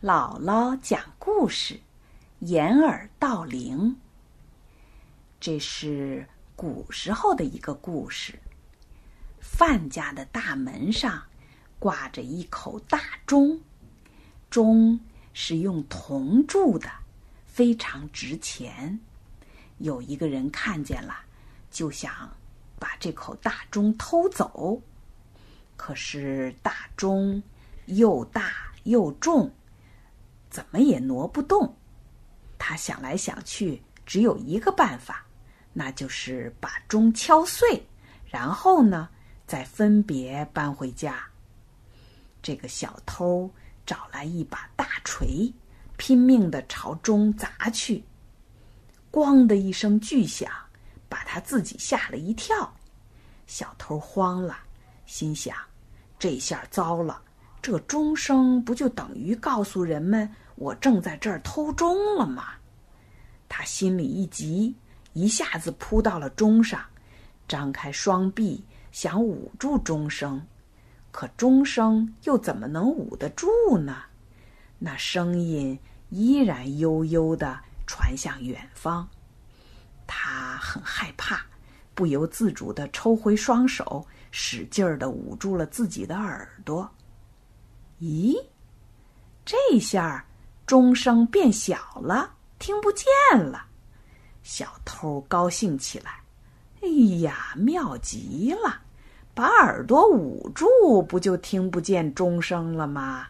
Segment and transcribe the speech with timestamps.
[0.00, 1.80] 姥姥讲故事，
[2.38, 3.96] 掩耳盗铃。
[5.40, 6.24] 这是
[6.54, 8.38] 古时候的一个故事。
[9.40, 11.20] 范家的大门上
[11.80, 13.60] 挂着一口大钟，
[14.48, 15.00] 钟
[15.32, 16.88] 是用铜铸的，
[17.44, 19.00] 非常值钱。
[19.78, 21.12] 有一个人看见了，
[21.72, 22.36] 就想
[22.78, 24.80] 把这口大钟偷走，
[25.76, 27.42] 可是大钟
[27.86, 28.52] 又大
[28.84, 29.52] 又重。
[30.50, 31.76] 怎么也挪不动，
[32.58, 35.24] 他想来想去，只有一个办法，
[35.72, 37.86] 那就是把钟敲碎，
[38.26, 39.08] 然后呢，
[39.46, 41.22] 再分别搬回家。
[42.40, 43.50] 这个小偷
[43.84, 45.52] 找来一把大锤，
[45.96, 48.02] 拼命的朝钟砸去，
[49.12, 50.50] 咣的一声巨响，
[51.08, 52.74] 把他自己吓了一跳。
[53.46, 54.58] 小偷慌了，
[55.06, 55.56] 心想：
[56.18, 57.22] 这下糟了。
[57.60, 62.54] 这钟声不就等于告诉人们我正在这儿偷钟了吗？
[63.48, 64.74] 他心里一急，
[65.12, 66.80] 一下子扑到了钟上，
[67.46, 70.40] 张开双臂想捂住钟声，
[71.10, 73.46] 可钟声又怎么能捂得住
[73.78, 73.96] 呢？
[74.78, 75.78] 那声音
[76.10, 79.08] 依然悠悠地传向远方。
[80.06, 81.44] 他很害怕，
[81.94, 86.88] 不由自主地抽回双手，使劲儿地捂住了自己的耳朵。
[88.00, 88.36] 咦，
[89.44, 90.24] 这下
[90.66, 93.66] 钟声变小了，听不见了。
[94.42, 96.20] 小偷高兴起来
[96.80, 96.88] ：“哎
[97.20, 98.82] 呀，妙极了！
[99.34, 100.66] 把耳朵捂住，
[101.02, 103.26] 不就听不见钟声了吗？”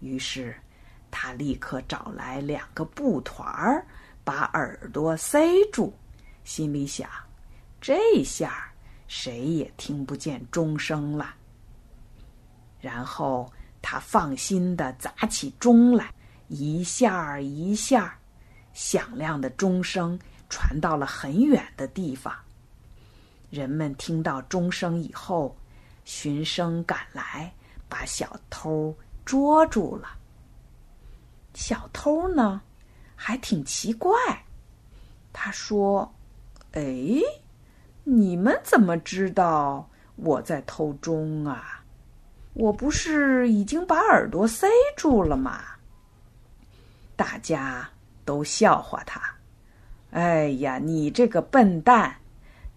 [0.00, 0.54] 于是，
[1.10, 3.86] 他立刻找来两个布团儿，
[4.24, 5.92] 把耳朵塞住，
[6.44, 7.08] 心里想
[7.80, 8.70] ：“这下
[9.06, 11.35] 谁也听不见钟声了。”
[12.86, 16.14] 然后他放心的砸起钟来，
[16.46, 18.16] 一下一下，
[18.72, 20.16] 响亮的钟声
[20.48, 22.32] 传到了很远的地方。
[23.50, 25.56] 人们听到钟声以后，
[26.04, 27.52] 循声赶来，
[27.88, 30.10] 把小偷捉住了。
[31.54, 32.60] 小偷呢，
[33.16, 34.14] 还挺奇怪，
[35.32, 36.14] 他说
[36.70, 37.20] ：“哎，
[38.04, 41.72] 你们怎么知道我在偷钟啊？”
[42.58, 45.60] 我不是已经把耳朵塞住了吗？
[47.14, 47.86] 大家
[48.24, 49.20] 都笑话他。
[50.12, 52.16] 哎呀，你这个笨蛋，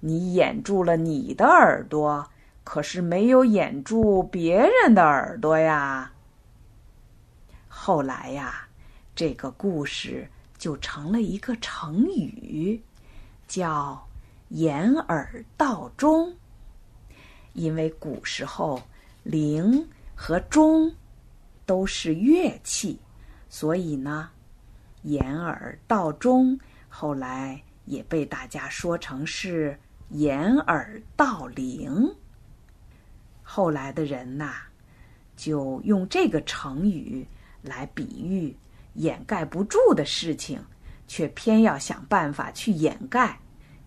[0.01, 2.29] 你掩住了你的耳朵，
[2.65, 6.11] 可是没有掩住别人的耳朵呀。
[7.69, 8.67] 后来呀，
[9.15, 12.83] 这个故事就成了一个成语，
[13.47, 14.05] 叫
[14.49, 16.35] “掩耳盗钟”，
[17.53, 18.81] 因为古时候。
[19.29, 20.91] 铃和钟
[21.63, 22.99] 都是乐器，
[23.47, 24.31] 所以呢，
[25.03, 29.79] 掩耳盗钟后来也被大家说成是
[30.09, 32.11] 掩耳盗铃。
[33.43, 34.55] 后来的人呐，
[35.37, 37.23] 就用这个成语
[37.61, 38.55] 来比喻
[38.95, 40.59] 掩盖不住的事情，
[41.07, 43.39] 却偏要想办法去掩盖，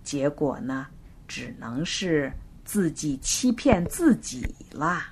[0.05, 0.87] 结果呢，
[1.27, 2.33] 只能是
[2.65, 5.03] 自己欺骗自己了。